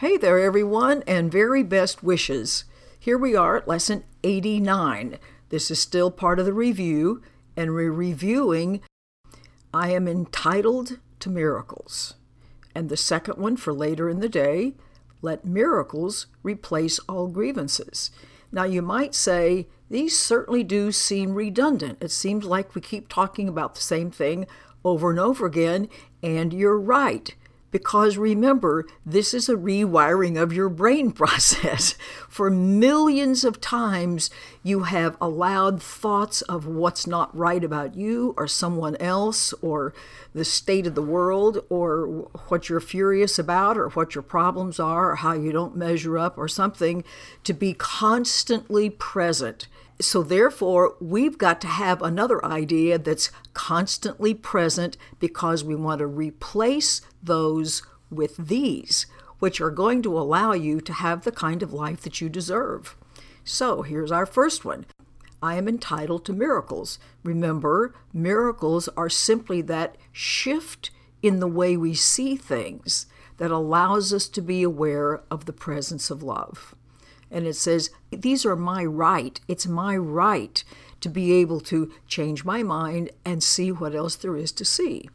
Hey 0.00 0.16
there, 0.16 0.38
everyone, 0.38 1.02
and 1.08 1.28
very 1.28 1.64
best 1.64 2.04
wishes. 2.04 2.66
Here 3.00 3.18
we 3.18 3.34
are 3.34 3.56
at 3.56 3.66
lesson 3.66 4.04
89. 4.22 5.18
This 5.48 5.72
is 5.72 5.80
still 5.80 6.12
part 6.12 6.38
of 6.38 6.46
the 6.46 6.52
review, 6.52 7.20
and 7.56 7.74
we're 7.74 7.90
reviewing 7.90 8.80
I 9.74 9.90
am 9.90 10.06
entitled 10.06 10.98
to 11.18 11.28
miracles. 11.28 12.14
And 12.76 12.88
the 12.88 12.96
second 12.96 13.38
one 13.38 13.56
for 13.56 13.72
later 13.72 14.08
in 14.08 14.20
the 14.20 14.28
day, 14.28 14.74
let 15.20 15.44
miracles 15.44 16.28
replace 16.44 17.00
all 17.08 17.26
grievances. 17.26 18.12
Now, 18.52 18.62
you 18.62 18.82
might 18.82 19.16
say, 19.16 19.66
these 19.90 20.16
certainly 20.16 20.62
do 20.62 20.92
seem 20.92 21.34
redundant. 21.34 21.98
It 22.00 22.12
seems 22.12 22.44
like 22.44 22.76
we 22.76 22.82
keep 22.82 23.08
talking 23.08 23.48
about 23.48 23.74
the 23.74 23.80
same 23.80 24.12
thing 24.12 24.46
over 24.84 25.10
and 25.10 25.18
over 25.18 25.44
again, 25.44 25.88
and 26.22 26.54
you're 26.54 26.78
right. 26.78 27.34
Because 27.70 28.16
remember, 28.16 28.86
this 29.04 29.34
is 29.34 29.48
a 29.48 29.54
rewiring 29.54 30.40
of 30.40 30.52
your 30.52 30.68
brain 30.68 31.12
process. 31.12 31.94
For 32.28 32.50
millions 32.50 33.44
of 33.44 33.60
times, 33.60 34.30
you 34.62 34.84
have 34.84 35.16
allowed 35.20 35.82
thoughts 35.82 36.42
of 36.42 36.66
what's 36.66 37.06
not 37.06 37.36
right 37.36 37.62
about 37.62 37.94
you 37.94 38.34
or 38.36 38.46
someone 38.46 38.96
else 38.96 39.52
or 39.60 39.92
the 40.34 40.44
state 40.44 40.86
of 40.86 40.94
the 40.94 41.02
world 41.02 41.64
or 41.68 42.06
what 42.48 42.68
you're 42.68 42.80
furious 42.80 43.38
about 43.38 43.76
or 43.76 43.88
what 43.90 44.14
your 44.14 44.22
problems 44.22 44.78
are 44.80 45.10
or 45.10 45.16
how 45.16 45.32
you 45.32 45.52
don't 45.52 45.76
measure 45.76 46.18
up 46.18 46.38
or 46.38 46.48
something 46.48 47.04
to 47.44 47.52
be 47.52 47.74
constantly 47.74 48.88
present 48.90 49.68
so, 50.00 50.22
therefore, 50.22 50.94
we've 51.00 51.38
got 51.38 51.60
to 51.62 51.66
have 51.66 52.02
another 52.02 52.44
idea 52.44 52.98
that's 52.98 53.32
constantly 53.52 54.32
present 54.32 54.96
because 55.18 55.64
we 55.64 55.74
want 55.74 55.98
to 55.98 56.06
replace 56.06 57.00
those 57.20 57.82
with 58.08 58.36
these, 58.36 59.06
which 59.40 59.60
are 59.60 59.70
going 59.70 60.02
to 60.02 60.16
allow 60.16 60.52
you 60.52 60.80
to 60.80 60.92
have 60.92 61.24
the 61.24 61.32
kind 61.32 61.64
of 61.64 61.72
life 61.72 62.02
that 62.02 62.20
you 62.20 62.28
deserve. 62.28 62.96
So, 63.42 63.82
here's 63.82 64.12
our 64.12 64.26
first 64.26 64.64
one 64.64 64.86
I 65.42 65.56
am 65.56 65.66
entitled 65.66 66.24
to 66.26 66.32
miracles. 66.32 67.00
Remember, 67.24 67.92
miracles 68.12 68.88
are 68.96 69.10
simply 69.10 69.62
that 69.62 69.96
shift 70.12 70.92
in 71.22 71.40
the 71.40 71.48
way 71.48 71.76
we 71.76 71.94
see 71.94 72.36
things 72.36 73.06
that 73.38 73.50
allows 73.50 74.12
us 74.12 74.28
to 74.28 74.40
be 74.40 74.62
aware 74.62 75.22
of 75.28 75.46
the 75.46 75.52
presence 75.52 76.08
of 76.08 76.22
love 76.22 76.76
and 77.30 77.46
it 77.46 77.54
says, 77.54 77.90
These 78.10 78.44
are 78.44 78.56
my 78.56 78.84
right. 78.84 79.40
It's 79.48 79.66
my 79.66 79.96
right 79.96 80.62
to 81.00 81.08
be 81.08 81.32
able 81.32 81.60
to 81.60 81.92
change 82.06 82.44
my 82.44 82.62
mind 82.62 83.10
and 83.24 83.42
see 83.42 83.70
what 83.70 83.94
else 83.94 84.16
there 84.16 84.36
is 84.36 84.52
to 84.52 84.64
see. 84.64 85.08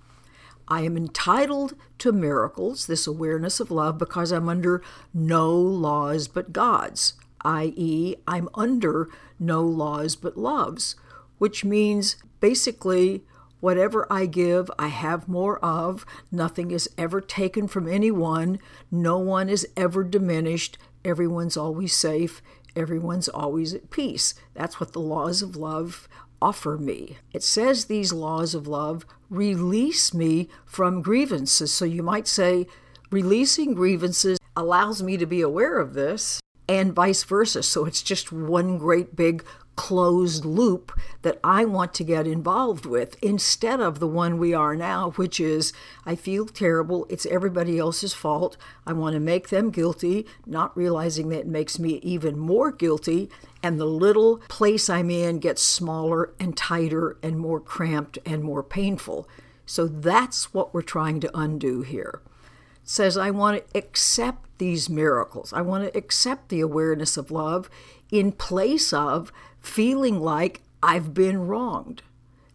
I 0.67 0.81
am 0.81 0.95
entitled 0.95 1.73
to 1.99 2.11
miracles, 2.11 2.87
this 2.87 3.05
awareness 3.05 3.59
of 3.59 3.71
love, 3.71 3.97
because 3.97 4.31
I'm 4.31 4.47
under 4.47 4.81
no 5.13 5.51
laws 5.51 6.27
but 6.27 6.53
God's, 6.53 7.13
i.e., 7.41 8.15
I'm 8.27 8.47
under 8.53 9.09
no 9.39 9.61
laws 9.63 10.15
but 10.15 10.37
love's, 10.37 10.95
which 11.37 11.65
means 11.65 12.15
basically 12.39 13.23
whatever 13.63 14.05
I 14.11 14.25
give, 14.25 14.69
I 14.77 14.89
have 14.89 15.29
more 15.29 15.57
of. 15.59 16.05
Nothing 16.29 16.71
is 16.71 16.89
ever 16.97 17.21
taken 17.21 17.69
from 17.69 17.87
anyone. 17.87 18.59
No 18.91 19.17
one 19.17 19.47
is 19.47 19.65
ever 19.77 20.03
diminished 20.03 20.77
everyone's 21.05 21.55
always 21.55 21.93
safe, 21.93 22.41
everyone's 22.75 23.29
always 23.29 23.73
at 23.73 23.89
peace. 23.89 24.33
That's 24.53 24.81
what 24.81 24.91
the 24.91 24.99
laws 24.99 25.41
of 25.41 25.55
love 25.55 26.09
offer 26.41 26.77
me. 26.77 27.19
It 27.31 27.41
says 27.41 27.85
these 27.85 28.11
laws 28.11 28.53
of 28.53 28.67
love 28.67 29.05
release 29.29 30.13
me 30.13 30.49
from 30.65 31.01
grievances. 31.01 31.73
So 31.73 31.85
you 31.85 32.03
might 32.03 32.27
say, 32.27 32.67
releasing 33.11 33.73
grievances 33.73 34.39
allows 34.57 35.01
me 35.01 35.15
to 35.15 35.25
be 35.25 35.39
aware 35.39 35.79
of 35.79 35.93
this, 35.93 36.41
and 36.67 36.93
vice 36.93 37.23
versa. 37.23 37.63
So 37.63 37.85
it's 37.85 38.01
just 38.01 38.31
one 38.31 38.77
great 38.77 39.15
big 39.15 39.45
closed 39.75 40.45
loop 40.45 40.91
that 41.23 41.39
I 41.43 41.65
want 41.65 41.93
to 41.95 42.03
get 42.03 42.27
involved 42.27 42.85
with 42.85 43.21
instead 43.23 43.79
of 43.79 43.99
the 43.99 44.07
one 44.07 44.37
we 44.37 44.53
are 44.53 44.75
now, 44.75 45.11
which 45.11 45.39
is 45.39 45.73
I 46.05 46.15
feel 46.15 46.45
terrible. 46.45 47.05
It's 47.09 47.25
everybody 47.25 47.79
else's 47.79 48.13
fault. 48.13 48.57
I 48.85 48.93
want 48.93 49.13
to 49.13 49.19
make 49.19 49.49
them 49.49 49.71
guilty, 49.71 50.25
not 50.45 50.75
realizing 50.77 51.29
that 51.29 51.39
it 51.39 51.47
makes 51.47 51.79
me 51.79 51.99
even 52.03 52.37
more 52.37 52.71
guilty. 52.71 53.29
And 53.61 53.79
the 53.79 53.85
little 53.85 54.37
place 54.49 54.89
I'm 54.89 55.09
in 55.09 55.39
gets 55.39 55.61
smaller 55.61 56.33
and 56.39 56.55
tighter 56.55 57.17
and 57.23 57.39
more 57.39 57.59
cramped 57.59 58.19
and 58.25 58.43
more 58.43 58.63
painful. 58.63 59.27
So 59.65 59.87
that's 59.87 60.53
what 60.53 60.73
we're 60.73 60.81
trying 60.81 61.19
to 61.21 61.37
undo 61.37 61.81
here. 61.81 62.21
Says, 62.83 63.17
I 63.17 63.31
want 63.31 63.65
to 63.65 63.77
accept 63.77 64.57
these 64.57 64.89
miracles. 64.89 65.53
I 65.53 65.61
want 65.61 65.85
to 65.85 65.97
accept 65.97 66.49
the 66.49 66.59
awareness 66.59 67.15
of 67.15 67.31
love 67.31 67.69
in 68.11 68.31
place 68.31 68.93
of 68.93 69.31
feeling 69.63 70.19
like 70.19 70.61
I've 70.83 71.13
been 71.13 71.47
wronged. 71.47 72.03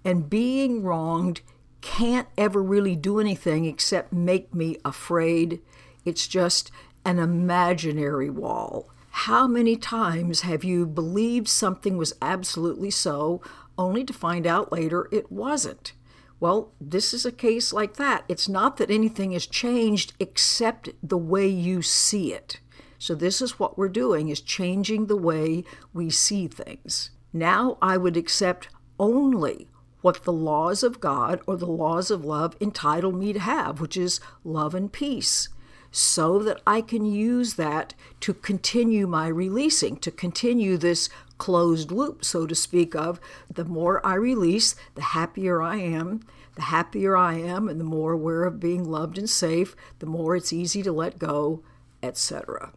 And 0.05 0.31
being 0.31 0.83
wronged 0.83 1.41
can't 1.81 2.29
ever 2.37 2.63
really 2.63 2.95
do 2.95 3.19
anything 3.19 3.65
except 3.65 4.13
make 4.13 4.55
me 4.55 4.77
afraid. 4.85 5.61
It's 6.05 6.29
just 6.29 6.71
an 7.05 7.19
imaginary 7.19 8.31
wall. 8.31 8.91
How 9.11 9.49
many 9.49 9.77
times 9.77 10.43
have 10.43 10.63
you 10.63 10.87
believed 10.87 11.49
something 11.49 11.97
was 11.97 12.15
absolutely 12.23 12.91
so, 12.91 13.43
only 13.77 14.05
to 14.05 14.13
find 14.13 14.47
out 14.47 14.71
later 14.71 15.09
it 15.11 15.33
wasn't? 15.33 15.93
Well, 16.41 16.73
this 16.81 17.13
is 17.13 17.27
a 17.27 17.33
case 17.33 17.73
like 17.73 17.97
that. 17.97 18.25
It's 18.29 18.49
not 18.49 18.77
that 18.77 18.91
anything 18.91 19.33
has 19.33 19.47
changed 19.47 20.13
except 20.21 20.91
the 21.03 21.19
way 21.19 21.49
you 21.49 21.83
see 21.83 22.33
it. 22.33 22.61
So 22.99 23.15
this 23.15 23.41
is 23.41 23.59
what 23.59 23.79
we're 23.79 23.89
doing 23.89 24.29
is 24.29 24.41
changing 24.41 25.07
the 25.07 25.17
way 25.17 25.65
we 25.95 26.11
see 26.11 26.49
things. 26.49 27.11
Now 27.33 27.79
I 27.81 27.97
would 27.97 28.17
accept 28.17 28.69
only 28.99 29.69
what 30.01 30.25
the 30.25 30.33
laws 30.33 30.83
of 30.83 31.01
God 31.01 31.41
or 31.47 31.57
the 31.57 31.67
laws 31.67 32.11
of 32.11 32.25
love 32.25 32.57
entitle 32.61 33.13
me 33.13 33.33
to 33.33 33.41
have, 33.41 33.81
which 33.81 33.97
is 33.97 34.21
love 34.45 34.75
and 34.75 34.93
peace, 34.93 35.49
so 35.91 36.39
that 36.41 36.61
I 36.67 36.81
can 36.81 37.05
use 37.05 37.55
that 37.55 37.95
to 38.21 38.35
continue 38.35 39.07
my 39.07 39.29
releasing, 39.29 39.97
to 39.99 40.11
continue 40.11 40.77
this 40.77 41.09
closed 41.39 41.91
loop, 41.91 42.25
so 42.25 42.47
to 42.47 42.55
speak, 42.55 42.95
of 42.95 43.21
the 43.53 43.65
more 43.65 44.05
I 44.05 44.15
release, 44.15 44.75
the 44.95 45.03
happier 45.03 45.63
I 45.63 45.77
am. 45.77 46.21
The 46.57 46.63
happier 46.63 47.17
I 47.17 47.35
am, 47.35 47.69
and 47.69 47.79
the 47.79 47.85
more 47.85 48.13
aware 48.13 48.43
of 48.43 48.59
being 48.59 48.83
loved 48.83 49.17
and 49.17 49.31
safe, 49.31 49.77
the 50.01 50.07
more 50.07 50.35
it's 50.35 50.53
easy 50.53 50.83
to 50.83 50.91
let 50.91 51.17
go, 51.19 51.63
etc. 52.03 52.73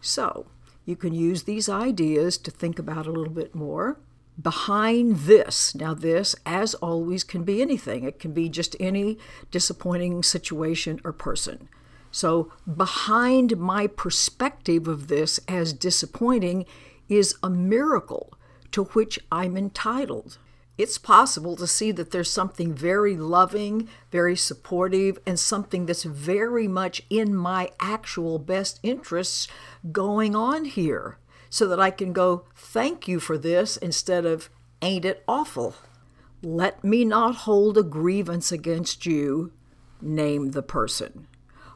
So, 0.00 0.46
you 0.84 0.96
can 0.96 1.14
use 1.14 1.42
these 1.42 1.68
ideas 1.68 2.38
to 2.38 2.50
think 2.50 2.78
about 2.78 3.06
a 3.06 3.12
little 3.12 3.32
bit 3.32 3.54
more. 3.54 3.98
Behind 4.40 5.16
this, 5.16 5.74
now, 5.74 5.92
this, 5.92 6.34
as 6.46 6.74
always, 6.74 7.24
can 7.24 7.44
be 7.44 7.60
anything. 7.60 8.04
It 8.04 8.18
can 8.18 8.32
be 8.32 8.48
just 8.48 8.74
any 8.80 9.18
disappointing 9.50 10.22
situation 10.22 11.00
or 11.04 11.12
person. 11.12 11.68
So, 12.10 12.50
behind 12.76 13.58
my 13.58 13.86
perspective 13.86 14.88
of 14.88 15.08
this 15.08 15.38
as 15.46 15.72
disappointing 15.72 16.64
is 17.08 17.36
a 17.42 17.50
miracle 17.50 18.32
to 18.72 18.84
which 18.84 19.18
I'm 19.30 19.56
entitled 19.56 20.38
it's 20.80 20.98
possible 20.98 21.56
to 21.56 21.66
see 21.66 21.92
that 21.92 22.10
there's 22.10 22.30
something 22.30 22.72
very 22.72 23.16
loving, 23.16 23.88
very 24.10 24.36
supportive, 24.36 25.18
and 25.26 25.38
something 25.38 25.86
that's 25.86 26.04
very 26.04 26.66
much 26.66 27.02
in 27.10 27.34
my 27.34 27.70
actual 27.78 28.38
best 28.38 28.80
interests 28.82 29.46
going 29.92 30.34
on 30.34 30.64
here 30.64 31.18
so 31.50 31.66
that 31.68 31.80
I 31.80 31.90
can 31.90 32.12
go, 32.12 32.44
thank 32.56 33.06
you 33.06 33.20
for 33.20 33.36
this 33.36 33.76
instead 33.76 34.24
of, 34.24 34.48
ain't 34.80 35.04
it 35.04 35.22
awful? 35.28 35.74
Let 36.42 36.82
me 36.82 37.04
not 37.04 37.34
hold 37.34 37.76
a 37.76 37.82
grievance 37.82 38.50
against 38.50 39.04
you, 39.04 39.52
name 40.00 40.52
the 40.52 40.62
person, 40.62 41.26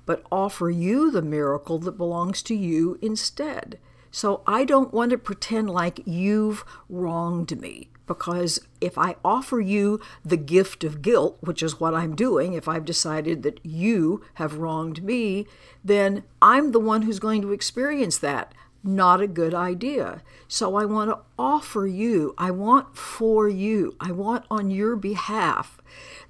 but 0.07 0.25
offer 0.33 0.71
you 0.71 1.11
the 1.11 1.21
miracle 1.21 1.79
that 1.81 1.99
belongs 1.99 2.43
to 2.45 2.55
you 2.55 2.99
instead. 3.03 3.79
So 4.15 4.43
I 4.47 4.65
don't 4.65 4.95
want 4.95 5.11
to 5.11 5.19
pretend 5.19 5.69
like 5.69 6.07
you've 6.07 6.65
wronged 6.89 7.61
me 7.61 7.89
because 8.07 8.61
if 8.81 8.97
I 8.97 9.17
offer 9.25 9.59
you 9.59 10.01
the 10.25 10.37
gift 10.37 10.85
of 10.85 11.03
guilt, 11.03 11.37
which 11.41 11.65
is 11.65 11.81
what 11.81 11.97
I'm 11.97 12.15
doing, 12.15 12.53
if 12.53 12.69
I've 12.69 12.85
decided 12.85 13.43
that 13.43 13.59
you 13.65 14.23
have 14.35 14.59
wronged 14.59 15.03
me, 15.03 15.49
then 15.83 16.23
I'm 16.41 16.71
the 16.71 16.79
one 16.79 17.03
who's 17.03 17.19
going 17.19 17.43
to 17.43 17.51
experience 17.51 18.17
that. 18.19 18.55
Not 18.85 19.21
a 19.21 19.27
good 19.27 19.53
idea. 19.53 20.23
So 20.47 20.77
I 20.77 20.85
want 20.85 21.11
to 21.11 21.19
offer 21.37 21.85
you, 21.85 22.37
I 22.39 22.53
want 22.53 22.97
for 22.97 23.49
you, 23.49 23.97
I 23.99 24.13
want 24.13 24.45
on 24.49 24.71
your 24.71 24.95
behalf 24.95 25.81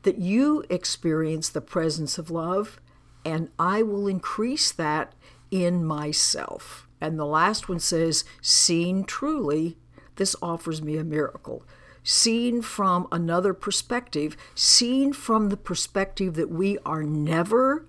that 0.04 0.16
you 0.16 0.64
experience 0.70 1.50
the 1.50 1.60
presence 1.60 2.16
of 2.16 2.30
love, 2.30 2.80
and 3.26 3.50
I 3.58 3.82
will 3.82 4.08
increase 4.08 4.72
that 4.72 5.12
in 5.50 5.84
myself. 5.84 6.88
And 7.04 7.18
the 7.18 7.26
last 7.26 7.68
one 7.68 7.80
says, 7.80 8.24
seen 8.40 9.04
truly 9.04 9.76
this 10.16 10.34
offers 10.40 10.80
me 10.80 10.96
a 10.96 11.04
miracle. 11.04 11.62
Seen 12.02 12.62
from 12.62 13.06
another 13.12 13.52
perspective, 13.52 14.36
seen 14.54 15.12
from 15.12 15.50
the 15.50 15.56
perspective 15.56 16.34
that 16.34 16.50
we 16.50 16.78
are 16.86 17.02
never 17.02 17.86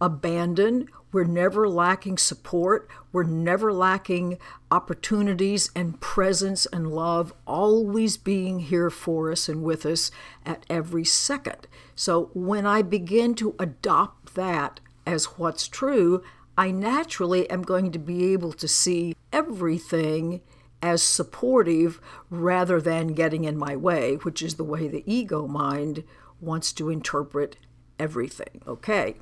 abandoned, 0.00 0.88
We're 1.10 1.24
never 1.24 1.68
lacking 1.68 2.18
support. 2.18 2.88
We're 3.12 3.22
never 3.22 3.72
lacking 3.72 4.38
opportunities 4.70 5.70
and 5.74 5.98
presence 6.00 6.66
and 6.66 6.92
love, 6.92 7.32
always 7.46 8.18
being 8.18 8.60
here 8.60 8.90
for 8.90 9.32
us 9.32 9.48
and 9.48 9.62
with 9.62 9.86
us 9.86 10.10
at 10.44 10.66
every 10.68 11.04
second. 11.04 11.66
So 11.94 12.30
when 12.34 12.66
I 12.66 12.82
begin 12.82 13.34
to 13.36 13.54
adopt 13.58 14.34
that 14.34 14.80
as 15.06 15.38
what's 15.38 15.66
true, 15.66 16.22
I 16.58 16.72
naturally 16.72 17.48
am 17.48 17.62
going 17.62 17.92
to 17.92 18.00
be 18.00 18.32
able 18.32 18.52
to 18.54 18.66
see 18.66 19.14
everything 19.32 20.40
as 20.82 21.04
supportive 21.04 22.00
rather 22.30 22.80
than 22.80 23.14
getting 23.14 23.44
in 23.44 23.56
my 23.56 23.76
way, 23.76 24.16
which 24.16 24.42
is 24.42 24.56
the 24.56 24.64
way 24.64 24.88
the 24.88 25.04
ego 25.06 25.46
mind 25.46 26.02
wants 26.40 26.72
to 26.72 26.90
interpret 26.90 27.56
everything. 27.96 28.60
Okay. 28.66 29.14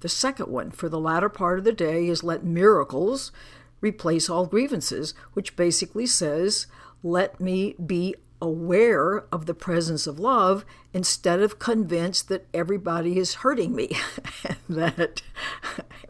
The 0.00 0.08
second 0.08 0.48
one 0.48 0.70
for 0.70 0.88
the 0.88 0.98
latter 0.98 1.28
part 1.28 1.58
of 1.58 1.66
the 1.66 1.72
day 1.72 2.08
is 2.08 2.24
let 2.24 2.44
miracles 2.44 3.30
replace 3.82 4.30
all 4.30 4.46
grievances, 4.46 5.12
which 5.34 5.56
basically 5.56 6.06
says, 6.06 6.66
let 7.02 7.38
me 7.38 7.74
be 7.74 8.14
aware 8.40 9.24
of 9.30 9.44
the 9.44 9.52
presence 9.52 10.06
of 10.06 10.18
love 10.18 10.64
instead 10.94 11.40
of 11.40 11.58
convinced 11.58 12.30
that 12.30 12.46
everybody 12.54 13.18
is 13.18 13.34
hurting 13.34 13.74
me, 13.74 13.90
that 14.68 15.20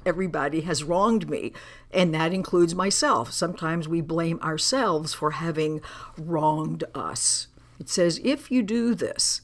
everybody 0.07 0.63
has 0.63 0.85
wronged 0.85 1.29
me, 1.29 1.53
and 1.91 2.15
that 2.15 2.33
includes 2.33 2.75
myself. 2.75 3.33
Sometimes 3.33 3.89
we 3.89 4.01
blame 4.01 4.41
ourselves 4.41 5.15
for 5.15 5.33
having 5.33 5.81
wronged 6.17 6.85
us. 6.95 7.49
It 7.79 7.89
says, 7.89 8.21
if 8.23 8.51
you 8.51 8.63
do 8.63 8.95
this, 8.95 9.41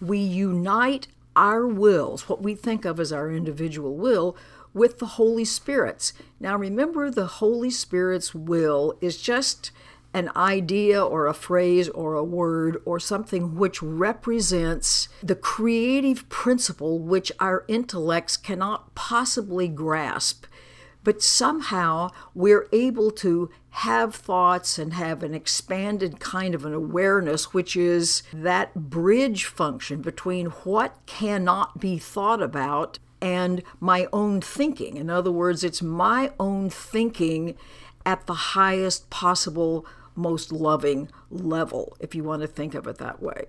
we 0.00 0.18
unite 0.18 1.06
our 1.36 1.66
wills, 1.66 2.28
what 2.28 2.42
we 2.42 2.54
think 2.54 2.84
of 2.84 3.00
as 3.00 3.12
our 3.12 3.30
individual 3.30 3.96
will, 3.96 4.36
with 4.72 4.98
the 4.98 5.06
Holy 5.06 5.44
Spirit's. 5.44 6.12
Now 6.38 6.56
remember, 6.56 7.10
the 7.10 7.26
Holy 7.26 7.70
Spirit's 7.70 8.34
will 8.34 8.96
is 9.00 9.20
just 9.20 9.70
an 10.12 10.30
idea 10.34 11.02
or 11.02 11.26
a 11.26 11.34
phrase 11.34 11.88
or 11.90 12.14
a 12.14 12.24
word 12.24 12.80
or 12.84 12.98
something 12.98 13.54
which 13.54 13.82
represents 13.82 15.08
the 15.22 15.36
creative 15.36 16.28
principle 16.28 16.98
which 16.98 17.30
our 17.38 17.64
intellects 17.68 18.36
cannot 18.36 18.94
possibly 18.94 19.68
grasp. 19.68 20.46
But 21.02 21.22
somehow 21.22 22.10
we're 22.34 22.68
able 22.72 23.10
to 23.12 23.50
have 23.70 24.14
thoughts 24.14 24.78
and 24.78 24.92
have 24.94 25.22
an 25.22 25.32
expanded 25.32 26.20
kind 26.20 26.54
of 26.54 26.66
an 26.66 26.74
awareness, 26.74 27.54
which 27.54 27.76
is 27.76 28.22
that 28.32 28.74
bridge 28.90 29.44
function 29.44 30.02
between 30.02 30.46
what 30.46 30.98
cannot 31.06 31.80
be 31.80 31.98
thought 31.98 32.42
about 32.42 32.98
and 33.22 33.62
my 33.78 34.08
own 34.12 34.40
thinking. 34.40 34.96
In 34.96 35.08
other 35.08 35.30
words, 35.30 35.62
it's 35.62 35.82
my 35.82 36.32
own 36.38 36.68
thinking 36.68 37.56
at 38.04 38.26
the 38.26 38.34
highest 38.34 39.10
possible 39.10 39.86
most 40.20 40.52
loving 40.52 41.10
level, 41.30 41.96
if 42.00 42.14
you 42.14 42.22
want 42.22 42.42
to 42.42 42.48
think 42.48 42.74
of 42.74 42.86
it 42.86 42.98
that 42.98 43.22
way. 43.22 43.46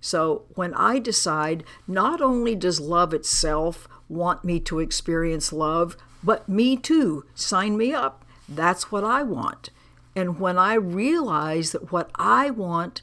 So 0.00 0.44
when 0.54 0.72
I 0.74 0.98
decide, 0.98 1.64
not 1.86 2.20
only 2.20 2.54
does 2.54 2.80
love 2.80 3.12
itself 3.12 3.88
want 4.08 4.44
me 4.44 4.60
to 4.60 4.78
experience 4.78 5.52
love, 5.52 5.96
but 6.22 6.48
me 6.48 6.76
too, 6.76 7.24
sign 7.34 7.76
me 7.76 7.92
up. 7.92 8.24
That's 8.48 8.92
what 8.92 9.04
I 9.04 9.22
want. 9.22 9.70
And 10.14 10.38
when 10.40 10.58
I 10.58 10.74
realize 10.74 11.72
that 11.72 11.92
what 11.92 12.10
I 12.14 12.50
want, 12.50 13.02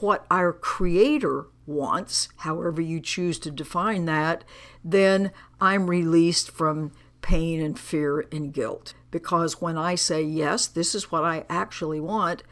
what 0.00 0.26
our 0.30 0.52
Creator 0.52 1.46
wants, 1.66 2.28
however 2.38 2.80
you 2.80 3.00
choose 3.00 3.38
to 3.40 3.50
define 3.50 4.06
that, 4.06 4.42
then 4.82 5.30
I'm 5.60 5.88
released 5.88 6.50
from 6.50 6.92
pain 7.20 7.60
and 7.60 7.78
fear 7.78 8.26
and 8.32 8.52
guilt. 8.52 8.94
Because 9.10 9.60
when 9.60 9.78
I 9.78 9.94
say, 9.94 10.22
yes, 10.22 10.66
this 10.66 10.94
is 10.94 11.10
what 11.10 11.24
I 11.24 11.44
actually 11.48 12.00
want, 12.00 12.42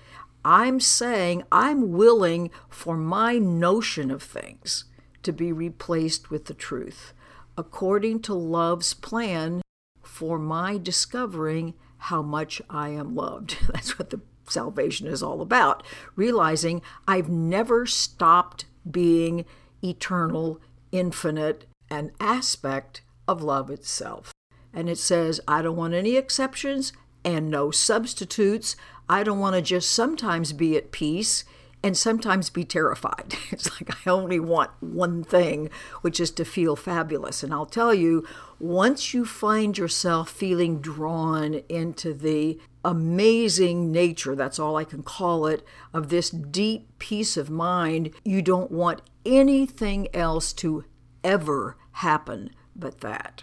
I'm 0.44 0.78
saying 0.80 1.42
I'm 1.50 1.92
willing 1.92 2.50
for 2.68 2.96
my 2.96 3.36
notion 3.38 4.10
of 4.10 4.22
things 4.22 4.84
to 5.22 5.32
be 5.32 5.52
replaced 5.52 6.30
with 6.30 6.44
the 6.44 6.54
truth, 6.54 7.12
according 7.58 8.20
to 8.20 8.34
love's 8.34 8.94
plan 8.94 9.62
for 10.02 10.38
my 10.38 10.78
discovering 10.78 11.74
how 11.98 12.22
much 12.22 12.62
I 12.70 12.90
am 12.90 13.14
loved. 13.14 13.58
That's 13.72 13.98
what 13.98 14.10
the 14.10 14.20
salvation 14.48 15.08
is 15.08 15.22
all 15.22 15.40
about. 15.40 15.82
Realizing 16.14 16.80
I've 17.08 17.28
never 17.28 17.84
stopped 17.84 18.66
being 18.88 19.44
eternal, 19.82 20.60
infinite, 20.92 21.66
an 21.90 22.12
aspect 22.20 23.02
of 23.26 23.42
love 23.42 23.68
itself 23.68 24.32
and 24.76 24.90
it 24.90 24.98
says, 24.98 25.40
I 25.48 25.62
don't 25.62 25.74
want 25.74 25.94
any 25.94 26.16
exceptions 26.16 26.92
and 27.24 27.50
no 27.50 27.70
substitutes. 27.70 28.76
I 29.08 29.22
don't 29.22 29.40
want 29.40 29.56
to 29.56 29.62
just 29.62 29.90
sometimes 29.90 30.52
be 30.52 30.76
at 30.76 30.92
peace 30.92 31.44
and 31.82 31.96
sometimes 31.96 32.50
be 32.50 32.64
terrified. 32.64 33.34
It's 33.50 33.70
like 33.80 34.06
I 34.06 34.10
only 34.10 34.38
want 34.38 34.70
one 34.80 35.24
thing, 35.24 35.70
which 36.02 36.20
is 36.20 36.30
to 36.32 36.44
feel 36.44 36.76
fabulous. 36.76 37.42
And 37.42 37.54
I'll 37.54 37.64
tell 37.64 37.94
you, 37.94 38.26
once 38.58 39.14
you 39.14 39.24
find 39.24 39.78
yourself 39.78 40.28
feeling 40.28 40.80
drawn 40.80 41.62
into 41.70 42.12
the 42.12 42.60
amazing 42.84 43.90
nature, 43.90 44.36
that's 44.36 44.58
all 44.58 44.76
I 44.76 44.84
can 44.84 45.02
call 45.02 45.46
it, 45.46 45.64
of 45.94 46.10
this 46.10 46.28
deep 46.28 46.98
peace 46.98 47.38
of 47.38 47.48
mind, 47.48 48.10
you 48.24 48.42
don't 48.42 48.70
want 48.70 49.00
anything 49.24 50.14
else 50.14 50.52
to 50.54 50.84
ever 51.24 51.78
happen 51.92 52.50
but 52.74 53.00
that. 53.00 53.42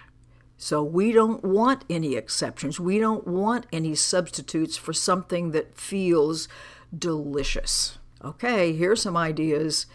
So 0.57 0.83
we 0.83 1.11
don't 1.11 1.43
want 1.43 1.83
any 1.89 2.15
exceptions. 2.15 2.79
We 2.79 2.99
don't 2.99 3.27
want 3.27 3.65
any 3.73 3.95
substitutes 3.95 4.77
for 4.77 4.93
something 4.93 5.51
that 5.51 5.77
feels 5.77 6.47
delicious. 6.97 7.97
Okay, 8.23 8.73
here's 8.73 9.01
some 9.01 9.17
ideas. 9.17 9.85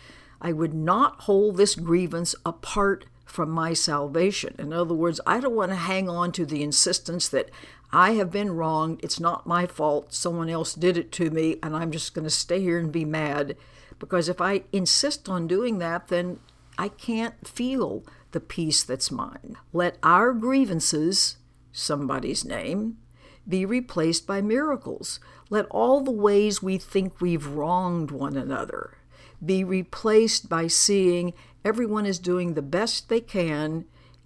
I 0.40 0.52
would 0.52 0.74
not 0.74 1.22
hold 1.22 1.56
this 1.56 1.74
grievance 1.74 2.34
apart 2.44 3.06
from 3.24 3.50
my 3.50 3.72
salvation. 3.72 4.54
In 4.58 4.72
other 4.72 4.94
words, 4.94 5.20
I 5.26 5.40
don't 5.40 5.54
want 5.54 5.70
to 5.70 5.76
hang 5.76 6.08
on 6.08 6.32
to 6.32 6.46
the 6.46 6.62
insistence 6.62 7.28
that 7.28 7.50
I 7.92 8.12
have 8.12 8.30
been 8.30 8.54
wronged, 8.54 9.00
it's 9.02 9.18
not 9.18 9.46
my 9.46 9.66
fault, 9.66 10.12
someone 10.12 10.50
else 10.50 10.74
did 10.74 10.98
it 10.98 11.10
to 11.12 11.30
me, 11.30 11.56
and 11.62 11.74
I'm 11.74 11.90
just 11.90 12.14
going 12.14 12.24
to 12.24 12.30
stay 12.30 12.60
here 12.60 12.78
and 12.78 12.92
be 12.92 13.06
mad. 13.06 13.56
Because 13.98 14.28
if 14.28 14.40
I 14.40 14.64
insist 14.72 15.28
on 15.28 15.46
doing 15.46 15.78
that, 15.78 16.08
then 16.08 16.38
I 16.76 16.88
can't 16.88 17.48
feel 17.48 18.04
the 18.32 18.40
peace 18.40 18.82
that's 18.82 19.10
mine. 19.10 19.56
Let 19.72 19.98
our 20.02 20.32
grievances, 20.32 21.36
somebody's 21.72 22.44
name, 22.44 22.98
be 23.48 23.64
replaced 23.64 24.26
by 24.26 24.42
miracles. 24.42 25.20
Let 25.50 25.66
all 25.70 26.02
the 26.02 26.10
ways 26.10 26.62
we 26.62 26.78
think 26.78 27.20
we've 27.20 27.46
wronged 27.46 28.10
one 28.10 28.36
another 28.36 28.98
be 29.44 29.64
replaced 29.64 30.48
by 30.48 30.66
seeing 30.66 31.32
everyone 31.64 32.06
is 32.06 32.18
doing 32.18 32.54
the 32.54 32.62
best 32.62 33.08
they 33.08 33.20
can, 33.20 33.84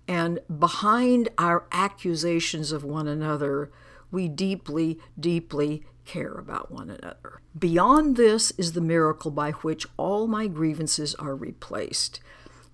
and 0.09 0.41
behind 0.59 1.29
our 1.39 1.67
accusations 1.71 2.73
of 2.73 2.85
one 2.85 3.07
another, 3.09 3.71
we 4.11 4.29
deeply, 4.29 4.99
deeply 5.19 5.85
care 6.05 6.33
about 6.33 6.71
one 6.71 6.91
another. 6.91 7.41
Beyond 7.59 8.17
this 8.17 8.51
is 8.53 8.73
the 8.73 8.81
miracle 8.81 9.31
by 9.31 9.53
which 9.53 9.87
all 9.97 10.27
my 10.27 10.47
grievances 10.47 11.15
are 11.17 11.37
replaced. 11.37 12.21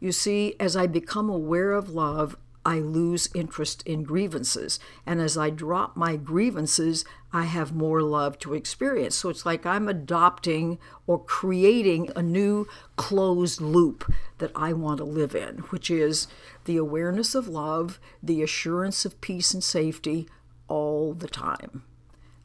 You 0.01 0.13
see, 0.13 0.55
as 0.61 0.77
I 0.77 0.87
become 0.87 1.29
aware 1.29 1.73
of 1.73 1.91
love, 1.91 2.37
I 2.65 2.81
lose 2.81 3.31
interest 3.35 3.83
in 3.87 4.03
grievances. 4.03 4.79
And 5.07 5.21
as 5.21 5.39
I 5.39 5.49
drop 5.49 5.97
my 5.97 6.17
grievances, 6.17 7.05
I 7.33 7.45
have 7.45 7.75
more 7.75 8.03
love 8.03 8.39
to 8.41 8.53
experience. 8.53 9.17
So 9.17 9.31
it's 9.31 9.47
like 9.47 9.65
I'm 9.65 9.89
adopting 9.89 10.79
or 11.07 11.25
creating 11.25 12.11
a 12.15 12.23
new 12.23 12.69
closed 12.97 13.61
loop 13.61 14.13
that 14.37 14.53
I 14.55 14.75
want 14.75 14.99
to 14.99 15.05
live 15.05 15.35
in, 15.35 15.59
which 15.71 15.91
is 15.91 16.29
the 16.67 16.77
awareness 16.77 17.35
of 17.35 17.49
love, 17.49 17.99
the 18.23 18.43
assurance 18.43 19.05
of 19.05 19.21
peace 19.21 19.55
and 19.55 19.65
safety 19.65 20.29
all 20.69 21.15
the 21.15 21.29
time. 21.29 21.85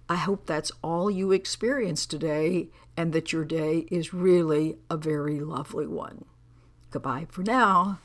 I 0.07 0.15
hope 0.15 0.45
that's 0.45 0.71
all 0.81 1.11
you 1.11 1.31
experience 1.31 2.05
today 2.05 2.69
and 2.95 3.11
that 3.13 3.33
your 3.33 3.45
day 3.45 3.87
is 3.91 4.13
really 4.13 4.77
a 4.89 4.95
very 4.95 5.39
lovely 5.39 5.87
one. 5.87 6.25
Goodbye 6.93 7.25
for 7.31 7.41
now. 7.41 7.97